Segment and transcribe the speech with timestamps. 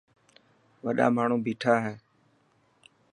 [0.85, 1.93] وڏا ماڻهو ٻيٺا هي.